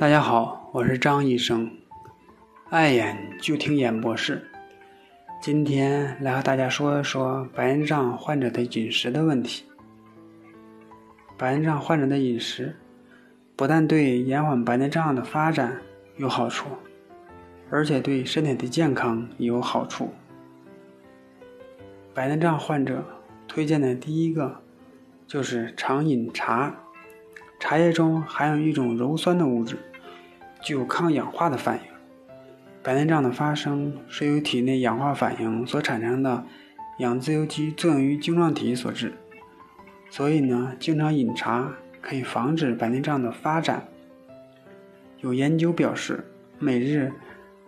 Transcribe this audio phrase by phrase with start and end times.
[0.00, 1.70] 大家好，我是张医生，
[2.70, 4.42] 爱眼就听眼博士。
[5.42, 9.66] 今天来和大家说一说白内障患者的饮食的问题。
[11.36, 12.74] 白内障患者的饮食
[13.54, 15.78] 不但对延缓白内障的发展
[16.16, 16.70] 有好处，
[17.68, 20.10] 而且对身体的健康也有好处。
[22.14, 23.04] 白内障患者
[23.46, 24.62] 推荐的第一个
[25.26, 26.74] 就是常饮茶，
[27.58, 29.76] 茶叶中含有一种鞣酸的物质。
[30.60, 31.82] 具有抗氧化的反应。
[32.82, 36.44] 白内障的发生是由体内氧化反应所产生的
[36.98, 39.12] 氧自由基作用于晶状体所致。
[40.08, 43.86] 所以呢，经常饮茶可以防止白内障的发展。
[45.20, 46.24] 有研究表示，
[46.58, 47.12] 每日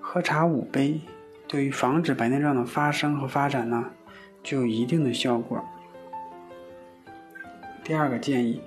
[0.00, 1.00] 喝茶五杯，
[1.46, 3.86] 对于防止白内障的发生和发展呢，
[4.42, 5.64] 具有一定的效果。
[7.82, 8.60] 第二个建议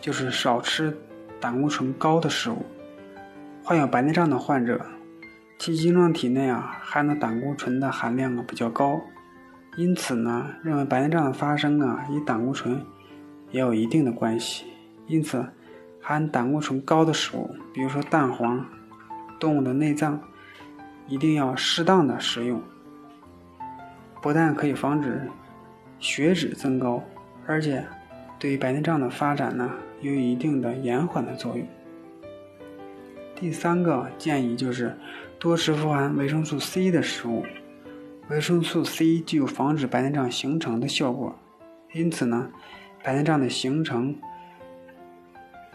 [0.00, 0.96] 就是少吃
[1.40, 2.64] 胆固醇高的食物。
[3.66, 4.84] 患有白内障的患者，
[5.58, 9.00] 其晶状体内啊含的胆固醇的含量啊比较高，
[9.78, 12.78] 因此呢，认为白内障的发生啊与胆固醇
[13.52, 14.66] 也有一定的关系。
[15.06, 15.42] 因此，
[15.98, 18.62] 含胆固醇高的食物，比如说蛋黄、
[19.40, 20.20] 动物的内脏，
[21.08, 22.60] 一定要适当的食用。
[24.20, 25.22] 不但可以防止
[25.98, 27.02] 血脂增高，
[27.46, 27.82] 而且
[28.38, 29.70] 对于白内障的发展呢，
[30.02, 31.66] 有一定的延缓的作用。
[33.44, 34.96] 第三个建议就是
[35.38, 37.44] 多吃富含维生素 C 的食物。
[38.30, 41.38] 维生素 C 具有防止白内障形成的效果，
[41.92, 42.50] 因此呢，
[43.02, 44.16] 白内障的形成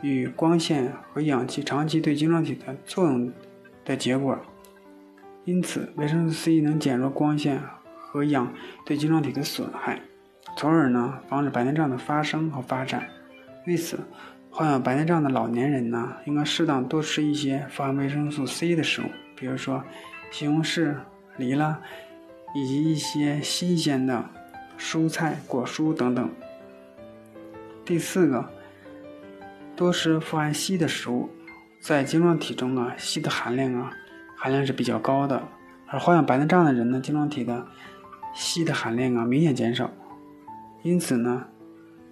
[0.02, 3.32] 与光线和氧气长期对晶状体的作用
[3.86, 4.36] 的结果。
[5.46, 7.62] 因此，维生素 C 能减弱光线
[8.00, 8.52] 和氧
[8.84, 10.02] 对晶状体的损害，
[10.58, 13.08] 从而呢防止白内障的发生和发展。
[13.68, 14.00] 为此，
[14.52, 19.06] 患有白内障的老年人呢，应该适当多吃一些富含维生素 C 的食物，
[19.36, 19.82] 比如说
[20.32, 20.94] 西红柿、
[21.38, 21.80] 梨啦，
[22.54, 24.26] 以及一些新鲜的
[24.78, 26.30] 蔬菜、果蔬等等。
[27.86, 28.50] 第四个，
[29.76, 31.30] 多吃富含硒的食物，
[31.80, 33.92] 在晶状体中啊，硒的含量啊，
[34.36, 35.42] 含量是比较高的。
[35.88, 37.66] 而患有白内障的人呢，晶状体的
[38.36, 39.90] 硒的含量啊明显减少，
[40.82, 41.46] 因此呢。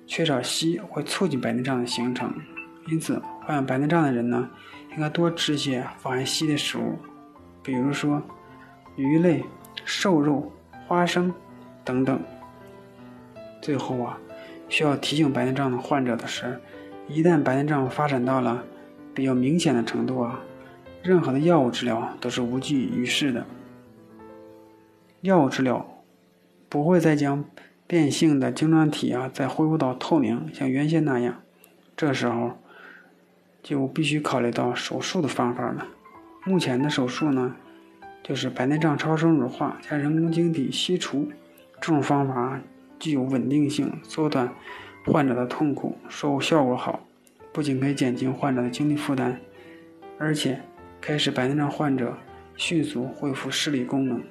[0.07, 2.33] 缺少硒会促进白内障的形成，
[2.87, 4.49] 因此患有白内障的人呢，
[4.93, 6.97] 应该多吃些富含硒的食物，
[7.61, 8.21] 比如说
[8.95, 9.43] 鱼类、
[9.83, 10.49] 瘦肉、
[10.87, 11.31] 花生
[11.83, 12.19] 等等。
[13.61, 14.17] 最后啊，
[14.69, 16.57] 需要提醒白内障的患者的是，
[17.09, 18.63] 一旦白内障发展到了
[19.13, 20.39] 比较明显的程度啊，
[21.03, 23.45] 任何的药物治疗都是无济于事的。
[25.21, 25.85] 药物治疗
[26.69, 27.43] 不会再将。
[27.87, 31.41] 变性的晶状体啊，再恢复到透明，像原先那样，
[31.95, 32.59] 这时候
[33.63, 35.87] 就必须考虑到手术的方法了。
[36.43, 37.55] 目前的手术呢，
[38.21, 41.31] 就是白内障超声乳化加人工晶体吸除，
[41.79, 42.61] 这种方法
[42.99, 44.53] 具有稳定性，缩短
[45.05, 47.05] 患者的痛苦，术后效果好，
[47.53, 49.39] 不仅可以减轻患者的精力负担，
[50.17, 50.61] 而且
[50.99, 52.17] 可以使白内障患者
[52.57, 54.21] 迅速恢复视力功能。